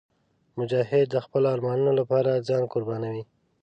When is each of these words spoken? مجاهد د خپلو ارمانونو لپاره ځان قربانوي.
مجاهد 0.57 1.07
د 1.11 1.15
خپلو 1.25 1.47
ارمانونو 1.55 1.91
لپاره 1.99 2.43
ځان 2.47 2.63
قربانوي. 2.73 3.23